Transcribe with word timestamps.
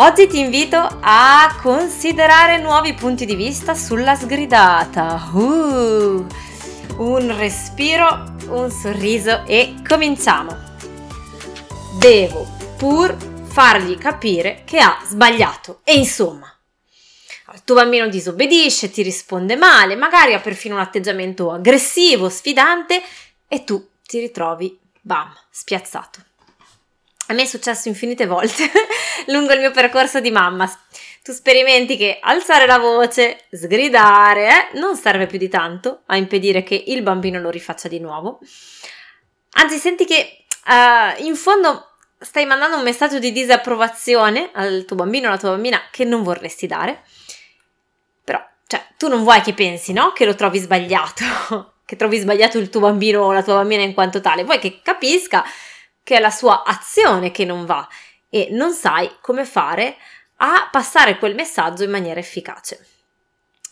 Oggi 0.00 0.28
ti 0.28 0.38
invito 0.38 0.76
a 1.00 1.58
considerare 1.60 2.58
nuovi 2.58 2.94
punti 2.94 3.26
di 3.26 3.34
vista 3.34 3.74
sulla 3.74 4.14
sgridata. 4.14 5.28
Uh, 5.32 6.24
un 6.98 7.36
respiro, 7.36 8.36
un 8.46 8.70
sorriso 8.70 9.44
e 9.44 9.74
cominciamo. 9.84 10.56
Devo 11.98 12.46
pur 12.76 13.16
fargli 13.48 13.98
capire 13.98 14.62
che 14.64 14.78
ha 14.78 15.02
sbagliato. 15.04 15.80
E 15.82 15.94
insomma, 15.94 16.46
il 17.52 17.64
tuo 17.64 17.74
bambino 17.74 18.06
disobbedisce, 18.06 18.92
ti 18.92 19.02
risponde 19.02 19.56
male, 19.56 19.96
magari 19.96 20.32
ha 20.32 20.38
perfino 20.38 20.76
un 20.76 20.80
atteggiamento 20.80 21.50
aggressivo, 21.50 22.28
sfidante 22.28 23.02
e 23.48 23.64
tu 23.64 23.84
ti 24.06 24.20
ritrovi, 24.20 24.78
bam, 25.00 25.28
spiazzato. 25.50 26.26
A 27.30 27.34
me 27.34 27.42
è 27.42 27.46
successo 27.46 27.88
infinite 27.88 28.26
volte 28.26 28.70
lungo 29.28 29.52
il 29.52 29.60
mio 29.60 29.70
percorso 29.70 30.18
di 30.20 30.30
mamma. 30.30 30.70
Tu 31.22 31.32
sperimenti 31.32 31.98
che 31.98 32.18
alzare 32.22 32.64
la 32.64 32.78
voce, 32.78 33.44
sgridare, 33.50 34.48
eh, 34.48 34.78
non 34.78 34.96
serve 34.96 35.26
più 35.26 35.36
di 35.36 35.48
tanto 35.48 36.02
a 36.06 36.16
impedire 36.16 36.62
che 36.62 36.82
il 36.86 37.02
bambino 37.02 37.38
lo 37.38 37.50
rifaccia 37.50 37.86
di 37.86 38.00
nuovo. 38.00 38.38
Anzi, 39.52 39.76
senti 39.76 40.06
che 40.06 40.44
uh, 40.66 41.22
in 41.22 41.36
fondo 41.36 41.96
stai 42.18 42.46
mandando 42.46 42.78
un 42.78 42.82
messaggio 42.82 43.18
di 43.18 43.30
disapprovazione 43.30 44.50
al 44.54 44.84
tuo 44.86 44.96
bambino 44.96 45.26
o 45.26 45.30
alla 45.30 45.38
tua 45.38 45.50
bambina 45.50 45.82
che 45.90 46.04
non 46.04 46.22
vorresti 46.22 46.66
dare. 46.66 47.02
Però, 48.24 48.42
cioè, 48.66 48.86
tu 48.96 49.08
non 49.08 49.22
vuoi 49.22 49.42
che 49.42 49.52
pensi, 49.52 49.92
no? 49.92 50.12
Che 50.12 50.24
lo 50.24 50.34
trovi 50.34 50.58
sbagliato, 50.58 51.74
che 51.84 51.96
trovi 51.96 52.16
sbagliato 52.16 52.56
il 52.56 52.70
tuo 52.70 52.80
bambino 52.80 53.20
o 53.20 53.32
la 53.32 53.42
tua 53.42 53.56
bambina 53.56 53.82
in 53.82 53.92
quanto 53.92 54.22
tale. 54.22 54.44
Vuoi 54.44 54.58
che 54.58 54.80
capisca 54.82 55.44
che 56.08 56.16
è 56.16 56.20
la 56.20 56.30
sua 56.30 56.64
azione 56.64 57.30
che 57.30 57.44
non 57.44 57.66
va 57.66 57.86
e 58.30 58.48
non 58.52 58.72
sai 58.72 59.16
come 59.20 59.44
fare 59.44 59.98
a 60.36 60.66
passare 60.72 61.18
quel 61.18 61.34
messaggio 61.34 61.84
in 61.84 61.90
maniera 61.90 62.18
efficace. 62.18 62.86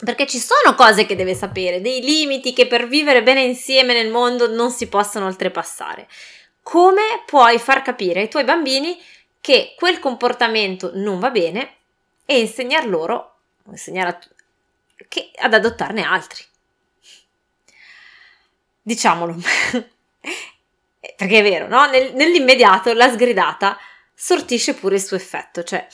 Perché 0.04 0.26
ci 0.26 0.38
sono 0.38 0.74
cose 0.74 1.06
che 1.06 1.16
deve 1.16 1.34
sapere, 1.34 1.80
dei 1.80 2.02
limiti 2.02 2.52
che 2.52 2.66
per 2.66 2.88
vivere 2.88 3.22
bene 3.22 3.40
insieme 3.40 3.94
nel 3.94 4.10
mondo 4.10 4.54
non 4.54 4.70
si 4.70 4.86
possono 4.86 5.24
oltrepassare. 5.24 6.08
Come 6.60 7.22
puoi 7.24 7.58
far 7.58 7.80
capire 7.80 8.20
ai 8.20 8.28
tuoi 8.28 8.44
bambini 8.44 9.00
che 9.40 9.72
quel 9.74 9.98
comportamento 9.98 10.90
non 10.92 11.18
va 11.18 11.30
bene 11.30 11.76
e 12.26 12.38
insegnar 12.38 12.86
loro, 12.86 13.36
insegnare 13.70 14.10
a, 14.10 14.20
che, 15.08 15.30
ad 15.38 15.54
adottarne 15.54 16.02
altri? 16.02 16.44
Diciamolo, 18.82 19.36
perché 21.16 21.38
è 21.38 21.42
vero, 21.42 21.68
no? 21.68 21.86
Nel, 21.86 22.14
nell'immediato 22.14 22.92
la 22.92 23.10
sgridata 23.10 23.78
sortisce 24.14 24.74
pure 24.74 24.96
il 24.96 25.02
suo 25.02 25.16
effetto, 25.16 25.62
cioè 25.62 25.86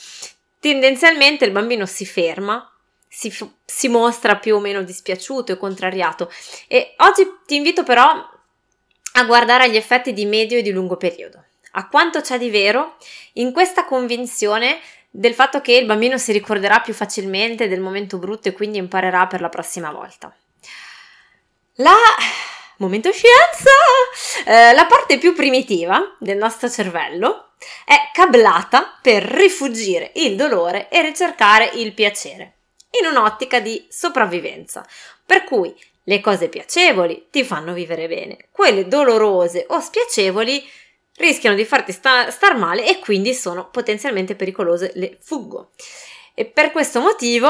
tendenzialmente 0.59 1.45
il 1.45 1.51
bambino 1.51 1.85
si 1.85 2.05
ferma, 2.05 2.71
si, 3.07 3.33
si 3.65 3.87
mostra 3.89 4.37
più 4.37 4.55
o 4.55 4.59
meno 4.59 4.81
dispiaciuto 4.81 5.51
e 5.51 5.57
contrariato 5.57 6.31
e 6.67 6.93
oggi 6.97 7.23
ti 7.45 7.55
invito 7.55 7.83
però 7.83 8.31
a 9.15 9.23
guardare 9.25 9.65
agli 9.65 9.75
effetti 9.75 10.13
di 10.13 10.25
medio 10.25 10.57
e 10.57 10.61
di 10.61 10.71
lungo 10.71 10.97
periodo, 10.97 11.43
a 11.71 11.87
quanto 11.87 12.21
c'è 12.21 12.37
di 12.39 12.49
vero 12.49 12.95
in 13.33 13.51
questa 13.51 13.85
convinzione 13.85 14.79
del 15.11 15.35
fatto 15.35 15.61
che 15.61 15.73
il 15.73 15.85
bambino 15.85 16.17
si 16.17 16.31
ricorderà 16.31 16.79
più 16.79 16.93
facilmente 16.93 17.67
del 17.67 17.79
momento 17.79 18.17
brutto 18.17 18.47
e 18.47 18.53
quindi 18.53 18.79
imparerà 18.79 19.27
per 19.27 19.41
la 19.41 19.49
prossima 19.49 19.91
volta. 19.91 20.35
La 21.75 21.93
momento 22.77 23.11
scienza! 23.11 23.71
Eh, 24.45 24.73
la 24.73 24.85
parte 24.85 25.17
più 25.17 25.33
primitiva 25.33 26.15
del 26.19 26.37
nostro 26.37 26.69
cervello 26.69 27.51
è 27.85 27.95
cablata 28.13 28.97
per 29.01 29.23
rifugire 29.23 30.11
il 30.15 30.35
dolore 30.35 30.89
e 30.89 31.01
ricercare 31.01 31.71
il 31.75 31.93
piacere, 31.93 32.57
in 33.01 33.07
un'ottica 33.07 33.59
di 33.59 33.85
sopravvivenza. 33.89 34.85
Per 35.25 35.43
cui 35.43 35.73
le 36.03 36.19
cose 36.19 36.49
piacevoli 36.49 37.27
ti 37.31 37.43
fanno 37.43 37.73
vivere 37.73 38.07
bene, 38.07 38.47
quelle 38.51 38.87
dolorose 38.87 39.65
o 39.69 39.79
spiacevoli 39.79 40.69
rischiano 41.17 41.55
di 41.55 41.65
farti 41.65 41.91
sta- 41.91 42.29
star 42.31 42.57
male 42.57 42.87
e 42.87 42.99
quindi 42.99 43.33
sono 43.33 43.69
potenzialmente 43.69 44.35
pericolose, 44.35 44.91
le 44.95 45.17
fuggo. 45.21 45.71
E 46.35 46.45
per 46.45 46.71
questo 46.71 46.99
motivo, 46.99 47.47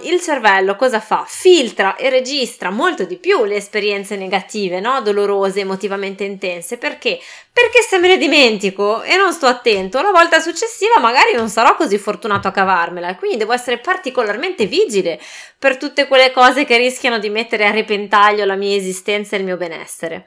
il 0.00 0.20
cervello 0.22 0.74
cosa 0.74 1.00
fa? 1.00 1.26
Filtra 1.28 1.96
e 1.96 2.08
registra 2.08 2.70
molto 2.70 3.04
di 3.04 3.18
più 3.18 3.44
le 3.44 3.56
esperienze 3.56 4.16
negative, 4.16 4.80
no? 4.80 5.02
dolorose, 5.02 5.60
emotivamente 5.60 6.24
intense. 6.24 6.78
Perché? 6.78 7.20
Perché 7.52 7.82
se 7.82 7.98
me 7.98 8.08
ne 8.08 8.16
dimentico 8.16 9.02
e 9.02 9.16
non 9.16 9.34
sto 9.34 9.44
attento, 9.44 10.00
la 10.00 10.12
volta 10.12 10.40
successiva 10.40 10.98
magari 10.98 11.34
non 11.34 11.50
sarò 11.50 11.76
così 11.76 11.98
fortunato 11.98 12.48
a 12.48 12.52
cavarmela. 12.52 13.16
Quindi 13.16 13.36
devo 13.36 13.52
essere 13.52 13.76
particolarmente 13.76 14.64
vigile 14.64 15.20
per 15.58 15.76
tutte 15.76 16.06
quelle 16.06 16.30
cose 16.30 16.64
che 16.64 16.78
rischiano 16.78 17.18
di 17.18 17.28
mettere 17.28 17.66
a 17.66 17.70
repentaglio 17.70 18.46
la 18.46 18.56
mia 18.56 18.76
esistenza 18.76 19.36
e 19.36 19.40
il 19.40 19.44
mio 19.44 19.58
benessere. 19.58 20.24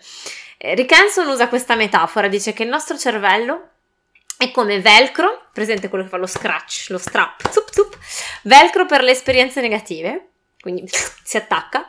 Eh, 0.60 0.76
Rick 0.76 0.92
Hanson 0.92 1.28
usa 1.28 1.48
questa 1.48 1.74
metafora, 1.74 2.28
dice 2.28 2.54
che 2.54 2.62
il 2.62 2.70
nostro 2.70 2.96
cervello 3.00 3.71
è 4.42 4.50
come 4.50 4.82
velcro, 4.82 5.50
presente 5.54 5.88
quello 5.88 6.04
che 6.04 6.10
fa 6.10 6.18
lo 6.18 6.26
scratch, 6.26 6.88
lo 6.90 6.98
strap, 6.98 7.46
zup, 7.54 7.72
zup, 7.72 7.96
velcro 8.42 8.88
per 8.88 9.04
le 9.04 9.12
esperienze 9.12 9.62
negative, 9.62 10.30
quindi 10.60 10.90
si 11.24 11.38
attacca, 11.38 11.88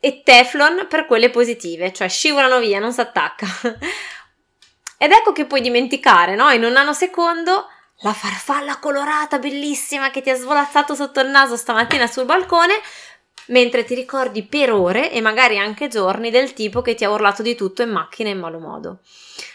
e 0.00 0.22
teflon 0.24 0.88
per 0.88 1.06
quelle 1.06 1.30
positive, 1.30 1.92
cioè 1.92 2.08
scivolano 2.08 2.58
via, 2.58 2.80
non 2.80 2.92
si 2.92 3.00
attacca. 3.00 3.46
Ed 4.98 5.12
ecco 5.12 5.30
che 5.30 5.44
puoi 5.44 5.60
dimenticare, 5.60 6.34
no? 6.34 6.50
In 6.50 6.64
un 6.64 6.72
nanosecondo 6.72 7.68
la 7.98 8.12
farfalla 8.12 8.80
colorata 8.80 9.38
bellissima 9.38 10.10
che 10.10 10.20
ti 10.20 10.30
ha 10.30 10.34
svolazzato 10.34 10.96
sotto 10.96 11.20
il 11.20 11.28
naso 11.28 11.56
stamattina 11.56 12.08
sul 12.08 12.24
balcone, 12.24 12.74
mentre 13.46 13.84
ti 13.84 13.94
ricordi 13.94 14.42
per 14.42 14.72
ore 14.72 15.12
e 15.12 15.20
magari 15.20 15.58
anche 15.58 15.86
giorni 15.86 16.32
del 16.32 16.54
tipo 16.54 16.82
che 16.82 16.96
ti 16.96 17.04
ha 17.04 17.10
urlato 17.10 17.42
di 17.42 17.54
tutto 17.54 17.82
in 17.82 17.90
macchina 17.90 18.30
in 18.30 18.40
malo 18.40 18.58
modo. 18.58 18.98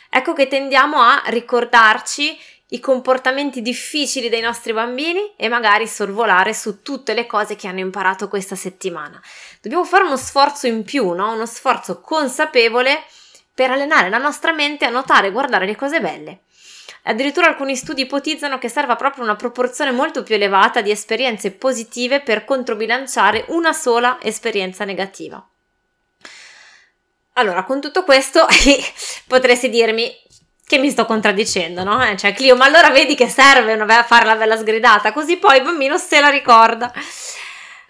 Ecco 0.10 0.34
che 0.34 0.48
tendiamo 0.48 1.00
a 1.00 1.22
ricordarci 1.28 2.38
i 2.72 2.80
comportamenti 2.80 3.62
difficili 3.62 4.30
dei 4.30 4.42
nostri 4.42 4.74
bambini 4.74 5.34
e 5.36 5.48
magari 5.48 5.88
sorvolare 5.88 6.54
su 6.54 6.82
tutte 6.82 7.14
le 7.14 7.26
cose 7.26 7.56
che 7.56 7.68
hanno 7.68 7.80
imparato 7.80 8.28
questa 8.28 8.56
settimana. 8.56 9.22
Dobbiamo 9.62 9.86
fare 9.86 10.04
uno 10.04 10.18
sforzo 10.18 10.68
in 10.68 10.84
più, 10.84 11.12
no? 11.12 11.34
uno 11.34 11.46
sforzo 11.46 12.00
consapevole 12.00 13.04
per 13.54 13.72
allenare 13.72 14.10
la 14.10 14.18
nostra 14.20 14.52
mente 14.52 14.86
a 14.86 14.90
notare 14.90 15.28
e 15.28 15.32
guardare 15.32 15.66
le 15.66 15.76
cose 15.76 16.00
belle. 16.00 16.42
Addirittura 17.04 17.48
alcuni 17.48 17.76
studi 17.76 18.02
ipotizzano 18.02 18.58
che 18.58 18.70
serva 18.70 18.96
proprio 18.96 19.24
una 19.24 19.36
proporzione 19.36 19.92
molto 19.92 20.22
più 20.22 20.36
elevata 20.36 20.82
di 20.82 20.92
esperienze 20.92 21.52
positive 21.52 22.22
per 22.22 22.46
controbilanciare 22.46 23.46
una 23.48 23.74
sola 23.74 24.20
esperienza 24.22 24.86
negativa. 24.86 25.44
Allora, 27.34 27.64
con 27.64 27.80
tutto 27.80 28.04
questo 28.04 28.46
potresti 29.28 29.70
dirmi 29.70 30.14
che 30.66 30.78
mi 30.78 30.92
sto 30.92 31.06
contraddicendo, 31.06 31.84
no? 31.84 32.06
Eh, 32.06 32.16
cioè, 32.16 32.34
Clio, 32.34 32.56
ma 32.56 32.66
allora 32.66 32.90
vedi 32.90 33.16
che 33.16 33.28
serve 33.28 33.74
una, 33.74 34.04
fare 34.04 34.26
la 34.26 34.36
bella 34.36 34.56
sgridata, 34.56 35.12
così 35.12 35.38
poi 35.38 35.58
il 35.58 35.64
bambino 35.64 35.98
se 35.98 36.20
la 36.20 36.30
ricorda. 36.30 36.94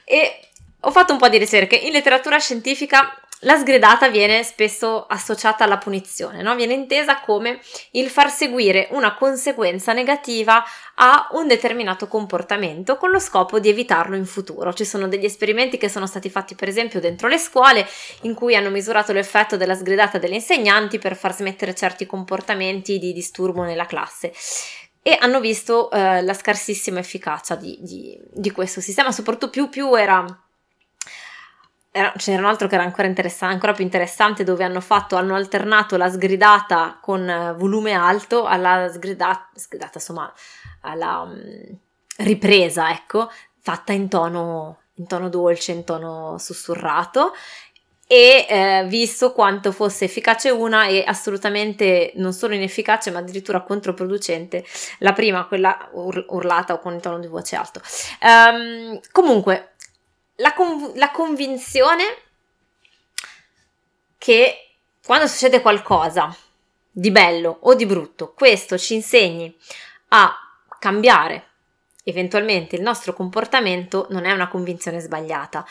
E 0.06 0.40
ho 0.80 0.92
fatto 0.92 1.12
un 1.12 1.20
po' 1.20 1.28
di 1.28 1.38
ricerche. 1.38 1.76
In 1.76 1.92
letteratura 1.92 2.38
scientifica 2.40 3.20
la 3.44 3.56
sgridata 3.56 4.10
viene 4.10 4.44
spesso 4.44 5.06
associata 5.06 5.64
alla 5.64 5.78
punizione, 5.78 6.42
no? 6.42 6.56
viene 6.56 6.74
intesa 6.74 7.22
come 7.22 7.62
il 7.92 8.10
far 8.10 8.30
seguire 8.30 8.88
una 8.92 9.14
conseguenza 9.16 9.94
negativa 9.94 10.62
a 10.96 11.30
un 11.32 11.48
determinato 11.48 12.08
comportamento 12.08 12.98
con 12.98 13.12
lo 13.12 13.20
scopo 13.20 13.60
di 13.60 13.70
evitarlo 13.70 14.18
in 14.18 14.26
futuro. 14.26 14.74
Ci 14.74 14.84
sono 14.84 15.08
degli 15.08 15.24
esperimenti 15.24 15.78
che 15.78 15.88
sono 15.88 16.06
stati 16.06 16.30
fatti 16.30 16.56
per 16.56 16.68
esempio 16.68 17.00
dentro 17.00 17.30
le 17.30 17.38
scuole 17.38 17.88
in 18.22 18.34
cui 18.34 18.56
hanno 18.56 18.70
misurato 18.70 19.14
l'effetto 19.14 19.56
della 19.56 19.76
sgridata 19.76 20.18
degli 20.18 20.34
insegnanti 20.34 21.00
per 21.00 21.16
far 21.16 21.34
smettere 21.34 21.74
certi 21.74 22.06
comportamenti 22.06 23.00
di 23.00 23.14
disturbo 23.14 23.64
nella 23.64 23.86
classe 23.86 24.34
e 25.02 25.18
hanno 25.18 25.40
visto 25.40 25.90
eh, 25.92 26.22
la 26.22 26.34
scarsissima 26.34 27.00
efficacia 27.00 27.56
di, 27.56 27.78
di, 27.80 28.20
di, 28.34 28.52
questo 28.52 28.82
sistema, 28.82 29.14
soprattutto 29.14 29.50
più, 29.50 29.70
più 29.70 29.96
era 29.96 30.26
era, 31.92 32.14
ce 32.18 32.32
n'era 32.32 32.44
un 32.44 32.50
altro 32.50 32.68
che 32.68 32.76
era 32.76 32.84
ancora, 32.84 33.12
ancora, 33.40 33.74
più 33.74 33.84
interessante 33.84 34.44
dove 34.44 34.64
hanno 34.64 34.82
fatto, 34.82 35.16
hanno 35.16 35.36
alternato 35.36 35.98
la 35.98 36.10
sgridata 36.10 37.00
con 37.02 37.28
eh, 37.28 37.54
volume 37.54 37.94
alto 37.94 38.46
alla 38.46 38.90
sgridata, 38.92 39.50
sgridata 39.56 39.94
insomma, 39.96 40.32
alla 40.82 41.22
um, 41.22 41.78
ripresa, 42.18 42.92
ecco, 42.92 43.30
fatta 43.60 43.94
in 43.94 44.08
tono 44.08 44.78
in 45.00 45.08
tono 45.08 45.30
dolce, 45.30 45.72
in 45.72 45.84
tono 45.84 46.38
sussurrato 46.38 47.34
e 48.06 48.46
eh, 48.50 48.86
visto 48.88 49.34
quanto 49.34 49.72
fosse 49.72 50.06
efficace 50.06 50.50
una 50.50 50.88
e 50.88 51.04
assolutamente 51.06 52.12
non 52.16 52.34
solo 52.34 52.56
inefficace 52.56 53.12
ma 53.12 53.20
addirittura 53.20 53.62
controproducente 53.62 54.66
la 55.00 55.14
prima, 55.14 55.46
quella 55.46 55.90
ur- 55.92 56.26
urlata 56.30 56.74
o 56.74 56.80
con 56.80 56.96
il 56.96 57.02
tono 57.02 57.20
di 57.20 57.28
voce 57.28 57.56
alto. 57.56 57.82
Um, 58.22 59.00
comunque, 59.12 59.74
la, 60.40 60.54
conv- 60.54 60.96
la 60.96 61.12
convinzione 61.12 62.04
che 64.18 64.74
quando 65.04 65.28
succede 65.28 65.62
qualcosa 65.62 66.36
di 66.92 67.12
bello 67.12 67.60
o 67.62 67.74
di 67.74 67.86
brutto, 67.86 68.34
questo 68.34 68.78
ci 68.78 68.96
insegni 68.96 69.56
a 70.10 70.34
cambiare 70.80 71.48
eventualmente 72.04 72.76
il 72.76 72.82
nostro 72.82 73.14
comportamento 73.14 74.08
non 74.10 74.26
è 74.26 74.32
una 74.32 74.48
convinzione 74.48 75.00
sbagliata 75.00 75.66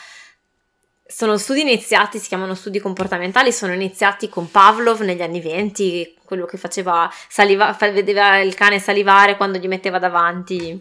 sono 1.11 1.37
studi 1.37 1.61
iniziati, 1.61 2.19
si 2.19 2.27
chiamano 2.27 2.53
studi 2.53 2.77
comportamentali, 2.77 3.51
sono 3.51 3.73
iniziati 3.73 4.29
con 4.29 4.51
Pavlov 4.51 4.99
negli 4.99 5.23
anni 5.23 5.41
venti, 5.41 6.15
quello 6.23 6.45
che 6.45 6.57
faceva 6.57 7.11
saliva, 7.27 7.75
vedeva 7.79 8.37
il 8.37 8.53
cane 8.53 8.77
salivare 8.77 9.35
quando 9.35 9.57
gli 9.57 9.67
metteva 9.67 9.97
davanti 9.97 10.79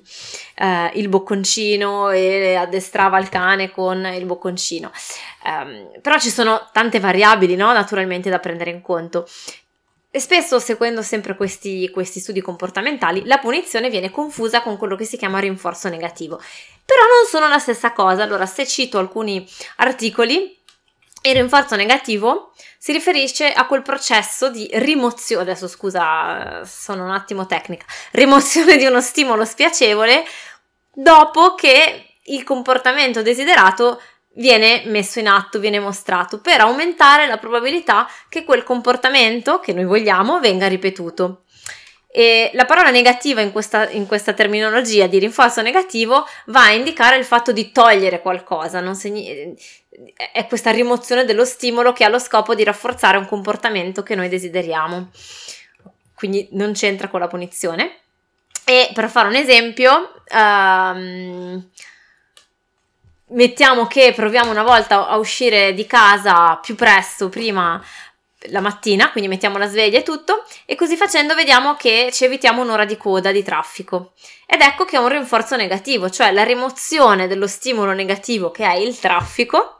eh, 0.57 0.91
il 0.97 1.09
bocconcino 1.09 2.11
e 2.11 2.57
addestrava 2.57 3.19
il 3.19 3.31
cane 3.31 3.71
con 3.71 4.05
il 4.05 4.27
bocconcino. 4.27 4.93
Um, 5.45 5.99
però 6.03 6.19
ci 6.19 6.29
sono 6.29 6.69
tante 6.73 7.01
variabili, 7.01 7.57
no? 7.57 7.73
Naturalmente 7.73 8.29
da 8.29 8.39
prendere 8.39 8.71
in 8.71 8.83
conto. 8.83 9.27
E 10.11 10.21
spesso, 10.21 10.59
seguendo 10.59 11.01
sempre 11.01 11.37
questi, 11.37 11.89
questi, 11.91 12.21
studi 12.21 12.43
comportamentali, 12.43 13.25
la 13.25 13.39
punizione 13.39 13.89
viene 13.89 14.11
confusa 14.11 14.61
con 14.61 14.77
quello 14.77 14.95
che 14.95 15.05
si 15.05 15.17
chiama 15.17 15.39
rinforzo 15.39 15.89
negativo. 15.89 16.39
Però 16.89 17.03
non 17.03 17.29
sono 17.29 17.49
la 17.49 17.59
stessa 17.59 17.93
cosa. 17.93 18.23
Allora, 18.23 18.47
se 18.47 18.67
cito 18.67 18.97
alcuni 18.97 19.47
articoli, 19.77 20.59
il 21.21 21.35
rinforzo 21.35 21.77
negativo 21.77 22.55
si 22.79 22.93
riferisce 22.93 23.53
a 23.53 23.67
quel 23.67 23.83
processo 23.83 24.49
di 24.49 24.67
rimozione, 24.73 25.43
adesso 25.43 25.69
scusa, 25.69 26.65
sono 26.65 27.05
un 27.05 27.11
attimo 27.11 27.45
tecnica, 27.45 27.85
rimozione 28.13 28.79
di 28.79 28.87
uno 28.87 29.03
stimolo 29.03 29.45
spiacevole 29.45 30.25
dopo 30.95 31.55
che 31.55 32.15
il 32.23 32.43
comportamento 32.43 33.21
desiderato 33.21 34.01
viene 34.37 34.85
messo 34.87 35.19
in 35.19 35.29
atto, 35.29 35.59
viene 35.59 35.81
mostrato 35.81 36.41
per 36.41 36.63
aumentare 36.63 37.27
la 37.27 37.37
probabilità 37.37 38.09
che 38.31 38.45
quel 38.45 38.63
comportamento 38.63 39.61
che 39.61 39.75
noi 39.75 39.85
vogliamo 39.85 40.41
venga 40.41 40.67
ripetuto. 40.69 41.43
E 42.11 42.51
la 42.55 42.65
parola 42.65 42.91
negativa 42.91 43.43
in 43.43 43.53
questa, 43.53 43.91
in 43.91 44.07
questa, 44.07 44.33
terminologia 44.33 45.07
di 45.07 45.19
rinforzo 45.19 45.61
negativo 45.61 46.27
va 46.47 46.65
a 46.65 46.73
indicare 46.73 47.17
il 47.17 47.25
fatto 47.25 47.53
di 47.53 47.71
togliere 47.71 48.23
qualcosa, 48.23 48.95
segni- 48.95 49.55
è 50.33 50.47
questa 50.47 50.71
rimozione 50.71 51.25
dello 51.25 51.45
stimolo 51.45 51.93
che 51.93 52.05
ha 52.05 52.09
lo 52.09 52.19
scopo 52.19 52.55
di 52.55 52.65
rafforzare 52.65 53.19
un 53.19 53.27
comportamento 53.27 54.03
che 54.03 54.15
noi 54.15 54.29
desideriamo. 54.29 55.11
Quindi 56.15 56.49
non 56.53 56.73
c'entra 56.73 57.09
con 57.09 57.21
la 57.21 57.29
punizione. 57.29 57.99
E 58.65 58.91
per 58.93 59.09
fare 59.11 59.29
un 59.29 59.35
esempio, 59.35 60.15
um, 60.33 61.69
mettiamo 63.29 63.87
che 63.87 64.13
proviamo 64.15 64.51
una 64.51 64.63
volta 64.63 65.09
a 65.09 65.17
uscire 65.17 65.75
di 65.75 65.87
casa 65.87 66.57
più 66.57 66.75
presto, 66.75 67.29
prima 67.29 67.83
la 68.51 68.61
mattina, 68.61 69.11
quindi 69.11 69.29
mettiamo 69.29 69.59
la 69.59 69.67
sveglia 69.67 69.99
e 69.99 70.03
tutto, 70.03 70.45
e 70.65 70.75
così 70.75 70.97
facendo 70.97 71.35
vediamo 71.35 71.75
che 71.75 72.11
ci 72.13 72.25
evitiamo 72.25 72.63
un'ora 72.63 72.85
di 72.85 72.97
coda 72.97 73.33
di 73.33 73.43
traffico. 73.43 74.13
Ed 74.47 74.61
ecco 74.61 74.85
che 74.85 74.97
è 74.97 75.01
un 75.01 75.09
rinforzo 75.09 75.57
negativo, 75.57 76.09
cioè 76.09 76.33
la 76.33 76.45
rimozione 76.45 77.27
dello 77.27 77.47
stimolo 77.47 77.93
negativo 77.93 78.51
che 78.51 78.65
è 78.65 78.77
il 78.77 78.99
traffico 78.99 79.79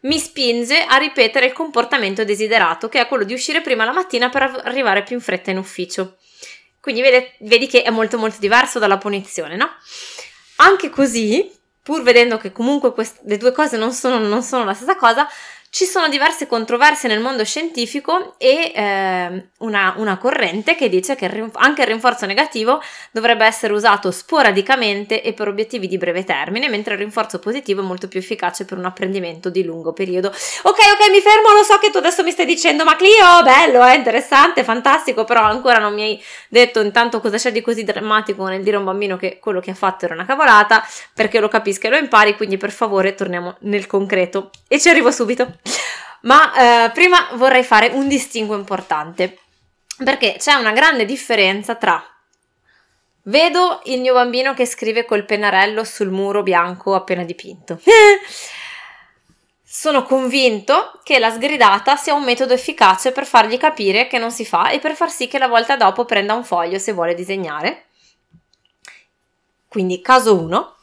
mi 0.00 0.18
spinge 0.18 0.84
a 0.84 0.96
ripetere 0.96 1.46
il 1.46 1.52
comportamento 1.52 2.24
desiderato, 2.24 2.88
che 2.88 3.00
è 3.00 3.08
quello 3.08 3.24
di 3.24 3.32
uscire 3.32 3.60
prima 3.60 3.84
la 3.84 3.92
mattina 3.92 4.28
per 4.28 4.60
arrivare 4.64 5.02
più 5.02 5.16
in 5.16 5.22
fretta 5.22 5.50
in 5.50 5.58
ufficio. 5.58 6.16
Quindi 6.80 7.00
vedi, 7.00 7.26
vedi 7.40 7.66
che 7.66 7.82
è 7.82 7.90
molto 7.90 8.16
molto 8.16 8.38
diverso 8.38 8.78
dalla 8.78 8.98
punizione, 8.98 9.56
no? 9.56 9.68
Anche 10.56 10.90
così, 10.90 11.50
pur 11.82 12.02
vedendo 12.02 12.36
che 12.36 12.52
comunque 12.52 12.92
queste, 12.92 13.20
le 13.24 13.36
due 13.36 13.50
cose 13.50 13.76
non 13.76 13.92
sono, 13.92 14.18
non 14.18 14.42
sono 14.42 14.64
la 14.64 14.74
stessa 14.74 14.94
cosa, 14.94 15.28
ci 15.76 15.84
sono 15.84 16.08
diverse 16.08 16.46
controversie 16.46 17.06
nel 17.06 17.20
mondo 17.20 17.44
scientifico 17.44 18.36
e 18.38 18.72
eh, 18.74 19.48
una, 19.58 19.92
una, 19.98 20.16
corrente 20.16 20.74
che 20.74 20.88
dice 20.88 21.16
che 21.16 21.50
anche 21.52 21.82
il 21.82 21.86
rinforzo 21.86 22.24
negativo 22.24 22.80
dovrebbe 23.10 23.44
essere 23.44 23.74
usato 23.74 24.10
sporadicamente 24.10 25.20
e 25.20 25.34
per 25.34 25.48
obiettivi 25.48 25.86
di 25.86 25.98
breve 25.98 26.24
termine, 26.24 26.70
mentre 26.70 26.94
il 26.94 27.00
rinforzo 27.00 27.40
positivo 27.40 27.82
è 27.82 27.84
molto 27.84 28.08
più 28.08 28.18
efficace 28.18 28.64
per 28.64 28.78
un 28.78 28.86
apprendimento 28.86 29.50
di 29.50 29.64
lungo 29.64 29.92
periodo. 29.92 30.28
Ok, 30.28 30.78
ok, 30.78 31.10
mi 31.10 31.20
fermo, 31.20 31.52
lo 31.52 31.62
so 31.62 31.76
che 31.76 31.90
tu 31.90 31.98
adesso 31.98 32.22
mi 32.22 32.30
stai 32.30 32.46
dicendo, 32.46 32.82
ma 32.82 32.96
Clio, 32.96 33.42
bello, 33.44 33.84
è 33.84 33.92
eh, 33.92 33.96
interessante, 33.96 34.64
fantastico, 34.64 35.24
però 35.24 35.42
ancora 35.42 35.76
non 35.76 35.92
mi 35.92 36.04
hai 36.04 36.24
detto 36.48 36.80
intanto 36.80 37.20
cosa 37.20 37.36
c'è 37.36 37.52
di 37.52 37.60
così 37.60 37.84
drammatico 37.84 38.46
nel 38.46 38.62
dire 38.62 38.76
a 38.76 38.78
un 38.78 38.86
bambino 38.86 39.18
che 39.18 39.38
quello 39.38 39.60
che 39.60 39.72
ha 39.72 39.74
fatto 39.74 40.06
era 40.06 40.14
una 40.14 40.24
cavolata, 40.24 40.82
perché 41.12 41.38
lo 41.38 41.48
capisca 41.48 41.88
e 41.88 41.90
lo 41.90 41.98
impari, 41.98 42.34
quindi 42.34 42.56
per 42.56 42.70
favore 42.70 43.14
torniamo 43.14 43.56
nel 43.60 43.86
concreto. 43.86 44.48
E 44.68 44.80
ci 44.80 44.88
arrivo 44.88 45.10
subito. 45.10 45.58
Ma 46.22 46.86
eh, 46.86 46.90
prima 46.90 47.28
vorrei 47.34 47.62
fare 47.62 47.88
un 47.88 48.08
distinguo 48.08 48.56
importante, 48.56 49.38
perché 50.02 50.36
c'è 50.38 50.54
una 50.54 50.72
grande 50.72 51.04
differenza 51.04 51.74
tra 51.76 52.04
vedo 53.26 53.80
il 53.84 54.00
mio 54.00 54.14
bambino 54.14 54.54
che 54.54 54.66
scrive 54.66 55.04
col 55.04 55.24
pennarello 55.24 55.84
sul 55.84 56.10
muro 56.10 56.42
bianco 56.42 56.94
appena 56.94 57.22
dipinto. 57.24 57.80
Sono 59.62 60.04
convinto 60.04 61.00
che 61.02 61.18
la 61.18 61.30
sgridata 61.30 61.96
sia 61.96 62.14
un 62.14 62.24
metodo 62.24 62.54
efficace 62.54 63.12
per 63.12 63.26
fargli 63.26 63.58
capire 63.58 64.06
che 64.06 64.18
non 64.18 64.30
si 64.30 64.46
fa 64.46 64.70
e 64.70 64.78
per 64.78 64.94
far 64.94 65.10
sì 65.10 65.28
che 65.28 65.38
la 65.38 65.48
volta 65.48 65.76
dopo 65.76 66.06
prenda 66.06 66.34
un 66.34 66.44
foglio 66.44 66.78
se 66.78 66.92
vuole 66.92 67.14
disegnare. 67.14 67.84
Quindi 69.68 70.00
caso 70.00 70.38
1. 70.40 70.74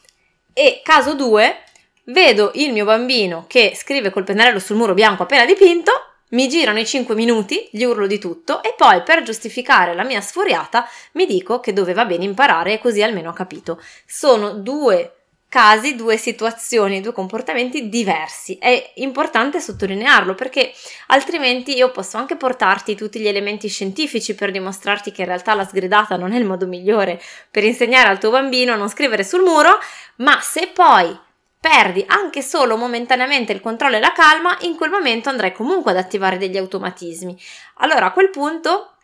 E 0.54 0.82
caso 0.84 1.16
2, 1.16 1.64
vedo 2.06 2.52
il 2.56 2.72
mio 2.72 2.86
bambino 2.86 3.46
che 3.48 3.74
scrive 3.76 4.10
col 4.10 4.24
pennarello 4.24 4.60
sul 4.60 4.76
muro 4.76 4.94
bianco 4.94 5.24
appena 5.24 5.46
dipinto, 5.46 5.92
mi 6.30 6.48
girano 6.48 6.80
i 6.80 6.86
5 6.86 7.14
minuti, 7.14 7.68
gli 7.72 7.84
urlo 7.84 8.08
di 8.08 8.18
tutto 8.18 8.64
e 8.64 8.74
poi 8.76 9.04
per 9.04 9.22
giustificare 9.22 9.94
la 9.94 10.04
mia 10.04 10.20
sfuriata 10.20 10.88
mi 11.14 11.26
dico 11.26 11.60
che 11.60 11.74
doveva 11.74 12.06
bene 12.06 12.24
imparare 12.24 12.74
e 12.74 12.80
così 12.80 13.04
almeno 13.04 13.30
ho 13.30 13.34
capito. 13.34 13.80
Sono 14.06 14.54
due 14.54 15.18
casi, 15.54 15.94
due 15.94 16.18
situazioni, 16.18 17.00
due 17.00 17.12
comportamenti 17.12 17.88
diversi. 17.88 18.58
È 18.60 18.94
importante 18.96 19.60
sottolinearlo 19.60 20.34
perché 20.34 20.74
altrimenti 21.08 21.76
io 21.76 21.92
posso 21.92 22.18
anche 22.18 22.36
portarti 22.36 22.96
tutti 22.96 23.20
gli 23.20 23.28
elementi 23.28 23.68
scientifici 23.68 24.34
per 24.34 24.50
dimostrarti 24.50 25.12
che 25.12 25.22
in 25.22 25.28
realtà 25.28 25.54
la 25.54 25.64
sgridata 25.64 26.18
non 26.18 26.34
è 26.34 26.40
il 26.40 26.46
modo 26.46 26.66
migliore 26.66 27.22
per 27.52 27.64
insegnare 27.64 28.10
al 28.10 28.18
tuo 28.18 28.32
bambino 28.32 28.74
a 28.74 28.78
non 28.78 28.90
scrivere 28.90 29.24
sul 29.24 29.44
muro, 29.44 29.78
ma 30.16 30.40
se 30.42 30.72
poi 30.74 31.16
perdi 31.64 32.04
anche 32.06 32.42
solo 32.42 32.76
momentaneamente 32.76 33.54
il 33.54 33.62
controllo 33.62 33.96
e 33.96 34.02
la 34.02 34.12
calma, 34.12 34.58
in 34.64 34.76
quel 34.76 34.90
momento 34.90 35.30
andrai 35.30 35.54
comunque 35.54 35.92
ad 35.92 35.98
attivare 35.98 36.38
degli 36.38 36.58
automatismi. 36.58 37.40
Allora 37.76 38.08
a 38.08 38.12
quel 38.12 38.30
punto 38.32 38.96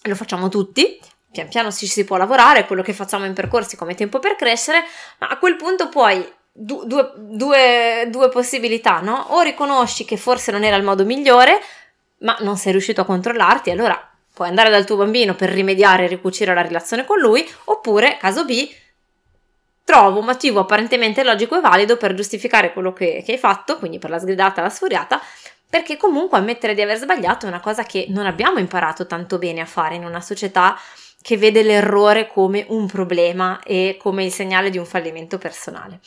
lo 0.00 0.14
facciamo 0.14 0.48
tutti, 0.48 0.98
pian 1.30 1.48
piano 1.48 1.70
ci 1.70 1.86
si 1.86 2.06
può 2.06 2.16
lavorare, 2.16 2.64
quello 2.64 2.80
che 2.80 2.94
facciamo 2.94 3.26
in 3.26 3.34
percorsi 3.34 3.76
come 3.76 3.94
tempo 3.94 4.20
per 4.20 4.36
crescere, 4.36 4.84
ma 5.18 5.28
a 5.28 5.36
quel 5.36 5.56
punto 5.56 5.90
puoi 5.90 6.26
du- 6.50 6.86
due, 6.86 7.12
due, 7.14 8.06
due 8.08 8.30
possibilità, 8.30 9.00
no? 9.00 9.26
O 9.28 9.42
riconosci 9.42 10.06
che 10.06 10.16
forse 10.16 10.50
non 10.50 10.64
era 10.64 10.76
il 10.76 10.84
modo 10.84 11.04
migliore, 11.04 11.60
ma 12.20 12.38
non 12.40 12.56
sei 12.56 12.72
riuscito 12.72 13.02
a 13.02 13.04
controllarti, 13.04 13.70
allora 13.70 14.10
puoi 14.32 14.48
andare 14.48 14.70
dal 14.70 14.86
tuo 14.86 14.96
bambino 14.96 15.34
per 15.34 15.50
rimediare 15.50 16.04
e 16.04 16.08
ricucire 16.08 16.54
la 16.54 16.62
relazione 16.62 17.04
con 17.04 17.18
lui, 17.18 17.46
oppure, 17.64 18.16
caso 18.18 18.46
B, 18.46 18.66
trovo 19.88 20.18
un 20.18 20.26
motivo 20.26 20.60
apparentemente 20.60 21.24
logico 21.24 21.56
e 21.56 21.62
valido 21.62 21.96
per 21.96 22.12
giustificare 22.12 22.74
quello 22.74 22.92
che, 22.92 23.22
che 23.24 23.32
hai 23.32 23.38
fatto, 23.38 23.78
quindi 23.78 23.98
per 23.98 24.10
la 24.10 24.18
sgridata 24.18 24.60
la 24.60 24.68
sfuriata, 24.68 25.18
perché 25.66 25.96
comunque 25.96 26.36
ammettere 26.36 26.74
di 26.74 26.82
aver 26.82 26.98
sbagliato 26.98 27.46
è 27.46 27.48
una 27.48 27.60
cosa 27.60 27.84
che 27.84 28.04
non 28.10 28.26
abbiamo 28.26 28.58
imparato 28.58 29.06
tanto 29.06 29.38
bene 29.38 29.62
a 29.62 29.64
fare 29.64 29.94
in 29.94 30.04
una 30.04 30.20
società 30.20 30.78
che 31.22 31.38
vede 31.38 31.62
l'errore 31.62 32.26
come 32.26 32.66
un 32.68 32.86
problema 32.86 33.60
e 33.62 33.96
come 33.98 34.24
il 34.24 34.30
segnale 34.30 34.68
di 34.68 34.76
un 34.76 34.84
fallimento 34.84 35.38
personale. 35.38 36.00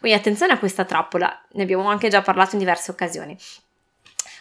Quindi 0.00 0.16
attenzione 0.16 0.54
a 0.54 0.58
questa 0.58 0.86
trappola, 0.86 1.38
ne 1.52 1.62
abbiamo 1.62 1.90
anche 1.90 2.08
già 2.08 2.22
parlato 2.22 2.54
in 2.54 2.60
diverse 2.60 2.90
occasioni. 2.90 3.36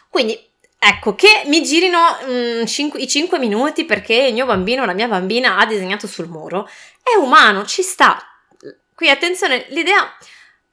Quindi 0.07 0.39
ecco 0.79 1.15
che 1.15 1.43
mi 1.47 1.61
girino 1.63 1.99
mm, 2.29 2.63
cinque, 2.63 3.01
i 3.01 3.09
5 3.09 3.39
minuti 3.39 3.83
perché 3.83 4.15
il 4.15 4.33
mio 4.33 4.45
bambino, 4.45 4.85
la 4.85 4.93
mia 4.93 5.09
bambina 5.09 5.57
ha 5.57 5.65
disegnato 5.65 6.07
sul 6.07 6.29
muro, 6.29 6.65
è 7.03 7.17
umano, 7.19 7.65
ci 7.65 7.81
sta, 7.81 8.29
Qui 8.95 9.09
attenzione, 9.09 9.65
l'idea, 9.71 10.09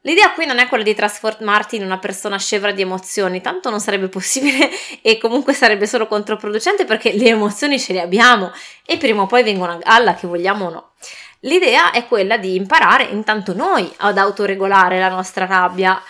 l'idea 0.02 0.30
qui 0.30 0.46
non 0.46 0.60
è 0.60 0.68
quella 0.68 0.84
di 0.84 0.94
trasformarti 0.94 1.74
in 1.74 1.82
una 1.82 1.98
persona 1.98 2.38
scevra 2.38 2.70
di 2.70 2.80
emozioni, 2.80 3.40
tanto 3.40 3.68
non 3.68 3.80
sarebbe 3.80 4.08
possibile 4.08 4.70
e 5.02 5.18
comunque 5.18 5.54
sarebbe 5.54 5.88
solo 5.88 6.06
controproducente 6.06 6.84
perché 6.84 7.12
le 7.14 7.30
emozioni 7.30 7.80
ce 7.80 7.92
le 7.92 8.00
abbiamo 8.00 8.52
e 8.86 8.96
prima 8.96 9.22
o 9.22 9.26
poi 9.26 9.42
vengono 9.42 9.72
a 9.72 9.76
galla 9.78 10.14
che 10.14 10.28
vogliamo 10.28 10.66
o 10.66 10.70
no. 10.70 10.92
L'idea 11.40 11.90
è 11.90 12.06
quella 12.06 12.36
di 12.36 12.54
imparare 12.54 13.04
intanto 13.10 13.54
noi 13.54 13.92
ad 13.98 14.16
autoregolare 14.18 15.00
la 15.00 15.08
nostra 15.08 15.44
rabbia 15.44 16.00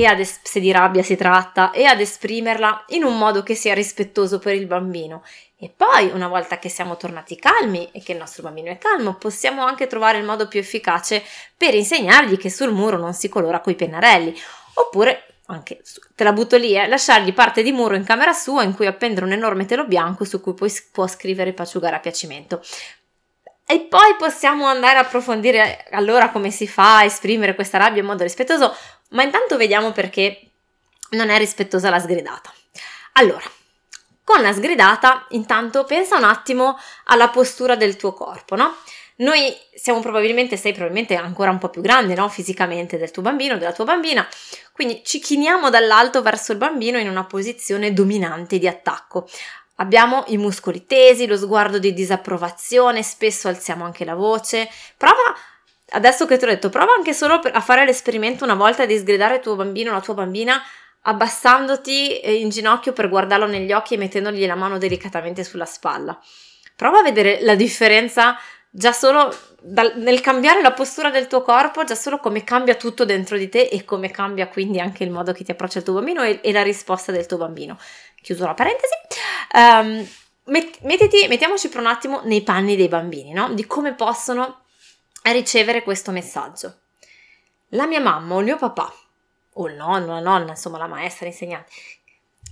e 0.00 0.06
ad 0.06 0.20
es- 0.20 0.40
se 0.42 0.60
di 0.60 0.72
rabbia 0.72 1.02
si 1.02 1.14
tratta 1.14 1.72
e 1.72 1.84
ad 1.84 2.00
esprimerla 2.00 2.84
in 2.88 3.04
un 3.04 3.18
modo 3.18 3.42
che 3.42 3.54
sia 3.54 3.74
rispettoso 3.74 4.38
per 4.38 4.54
il 4.54 4.66
bambino. 4.66 5.22
E 5.58 5.70
poi, 5.74 6.10
una 6.14 6.26
volta 6.26 6.58
che 6.58 6.70
siamo 6.70 6.96
tornati 6.96 7.36
calmi 7.36 7.90
e 7.92 8.02
che 8.02 8.12
il 8.12 8.18
nostro 8.18 8.42
bambino 8.42 8.70
è 8.70 8.78
calmo, 8.78 9.16
possiamo 9.16 9.62
anche 9.62 9.86
trovare 9.86 10.16
il 10.16 10.24
modo 10.24 10.48
più 10.48 10.58
efficace 10.58 11.22
per 11.54 11.74
insegnargli 11.74 12.38
che 12.38 12.48
sul 12.48 12.72
muro 12.72 12.96
non 12.96 13.12
si 13.12 13.28
colora 13.28 13.60
coi 13.60 13.74
pennarelli. 13.74 14.34
Oppure 14.74 15.24
anche 15.46 15.82
te 16.14 16.24
la 16.24 16.32
butto 16.32 16.56
lì, 16.56 16.74
eh, 16.74 16.86
lasciargli 16.86 17.34
parte 17.34 17.62
di 17.62 17.72
muro 17.72 17.94
in 17.94 18.04
camera 18.04 18.32
sua 18.32 18.62
in 18.62 18.74
cui 18.74 18.86
appendere 18.86 19.26
un 19.26 19.32
enorme 19.32 19.66
telo 19.66 19.84
bianco 19.84 20.24
su 20.24 20.40
cui 20.40 20.54
poi 20.54 20.72
può 20.92 21.06
scrivere 21.06 21.52
paciugare 21.52 21.96
a 21.96 22.00
piacimento. 22.00 22.62
E 23.70 23.82
poi 23.82 24.16
possiamo 24.18 24.66
andare 24.66 24.98
a 24.98 25.02
approfondire 25.02 25.86
allora 25.92 26.30
come 26.30 26.50
si 26.50 26.66
fa 26.66 26.96
a 26.96 27.04
esprimere 27.04 27.54
questa 27.54 27.78
rabbia 27.78 28.00
in 28.00 28.06
modo 28.08 28.24
rispettoso, 28.24 28.74
ma 29.10 29.22
intanto 29.22 29.56
vediamo 29.56 29.92
perché 29.92 30.50
non 31.10 31.30
è 31.30 31.38
rispettosa 31.38 31.88
la 31.88 32.00
sgridata. 32.00 32.52
Allora, 33.12 33.48
con 34.24 34.42
la 34.42 34.52
sgridata, 34.52 35.24
intanto 35.30 35.84
pensa 35.84 36.16
un 36.16 36.24
attimo 36.24 36.76
alla 37.04 37.28
postura 37.28 37.76
del 37.76 37.94
tuo 37.94 38.12
corpo, 38.12 38.56
no? 38.56 38.74
Noi 39.18 39.56
siamo 39.72 40.00
probabilmente, 40.00 40.56
sei 40.56 40.72
probabilmente 40.72 41.14
ancora 41.14 41.52
un 41.52 41.58
po' 41.58 41.68
più 41.68 41.80
grande, 41.80 42.14
no? 42.14 42.28
Fisicamente 42.28 42.98
del 42.98 43.12
tuo 43.12 43.22
bambino, 43.22 43.56
della 43.56 43.72
tua 43.72 43.84
bambina, 43.84 44.26
quindi 44.72 45.02
ci 45.04 45.20
chiniamo 45.20 45.70
dall'alto 45.70 46.22
verso 46.22 46.50
il 46.50 46.58
bambino 46.58 46.98
in 46.98 47.08
una 47.08 47.24
posizione 47.24 47.92
dominante 47.92 48.58
di 48.58 48.66
attacco. 48.66 49.28
Abbiamo 49.80 50.24
i 50.26 50.36
muscoli 50.36 50.84
tesi, 50.84 51.26
lo 51.26 51.36
sguardo 51.36 51.78
di 51.78 51.94
disapprovazione, 51.94 53.02
spesso 53.02 53.48
alziamo 53.48 53.84
anche 53.84 54.04
la 54.04 54.14
voce. 54.14 54.68
Prova, 54.96 55.34
adesso 55.92 56.26
che 56.26 56.36
ti 56.36 56.44
ho 56.44 56.48
detto, 56.48 56.68
prova 56.68 56.92
anche 56.92 57.14
solo 57.14 57.34
a 57.34 57.60
fare 57.60 57.86
l'esperimento 57.86 58.44
una 58.44 58.54
volta 58.54 58.84
di 58.84 58.98
sgridare 58.98 59.36
il 59.36 59.40
tuo 59.40 59.56
bambino 59.56 59.90
o 59.90 59.94
la 59.94 60.02
tua 60.02 60.14
bambina 60.14 60.62
abbassandoti 61.02 62.20
eh, 62.20 62.34
in 62.34 62.50
ginocchio 62.50 62.92
per 62.92 63.08
guardarlo 63.08 63.46
negli 63.46 63.72
occhi 63.72 63.94
e 63.94 63.96
mettendogli 63.96 64.44
la 64.46 64.54
mano 64.54 64.76
delicatamente 64.76 65.44
sulla 65.44 65.64
spalla. 65.64 66.18
Prova 66.76 66.98
a 66.98 67.02
vedere 67.02 67.38
la 67.40 67.54
differenza 67.54 68.38
già 68.72 68.92
solo 68.92 69.34
dal, 69.60 69.94
nel 69.96 70.20
cambiare 70.20 70.62
la 70.62 70.72
postura 70.72 71.10
del 71.10 71.26
tuo 71.26 71.42
corpo, 71.42 71.84
già 71.84 71.94
solo 71.94 72.18
come 72.18 72.44
cambia 72.44 72.74
tutto 72.74 73.04
dentro 73.04 73.36
di 73.36 73.48
te 73.48 73.62
e 73.62 73.84
come 73.84 74.10
cambia 74.10 74.48
quindi 74.48 74.78
anche 74.78 75.04
il 75.04 75.10
modo 75.10 75.32
che 75.32 75.42
ti 75.42 75.50
approccia 75.50 75.78
il 75.78 75.84
tuo 75.84 75.94
bambino 75.94 76.22
e, 76.22 76.40
e 76.42 76.52
la 76.52 76.62
risposta 76.62 77.12
del 77.12 77.26
tuo 77.26 77.38
bambino 77.38 77.78
chiuso 78.22 78.46
la 78.46 78.54
parentesi, 78.54 78.94
um, 79.54 80.08
met- 80.44 80.80
mettiti, 80.82 81.26
mettiamoci 81.28 81.68
per 81.68 81.80
un 81.80 81.86
attimo 81.86 82.20
nei 82.24 82.42
panni 82.42 82.76
dei 82.76 82.88
bambini, 82.88 83.32
no? 83.32 83.52
Di 83.52 83.66
come 83.66 83.94
possono 83.94 84.64
ricevere 85.22 85.82
questo 85.82 86.10
messaggio. 86.10 86.80
La 87.70 87.86
mia 87.86 88.00
mamma 88.00 88.34
o 88.34 88.38
il 88.38 88.44
mio 88.44 88.56
papà, 88.56 88.92
o 89.54 89.68
il 89.68 89.74
nonno, 89.74 90.14
la 90.14 90.20
nonna, 90.20 90.50
insomma 90.50 90.78
la 90.78 90.86
maestra, 90.86 91.26
l'insegnante, 91.26 91.70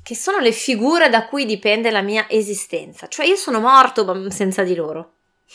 che 0.03 0.15
sono 0.15 0.39
le 0.39 0.53
figure 0.53 1.09
da 1.09 1.27
cui 1.27 1.45
dipende 1.45 1.91
la 1.91 2.03
mia 2.03 2.27
esistenza, 2.29 3.09
cioè 3.09 3.27
io 3.27 3.37
sono 3.37 3.61
morto 3.61 4.31
senza 4.31 4.63
di 4.63 4.75
loro, 4.75 5.13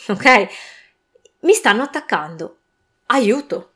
ok? 0.08 0.48
Mi 1.40 1.52
stanno 1.54 1.82
attaccando. 1.82 2.58
Aiuto! 3.06 3.73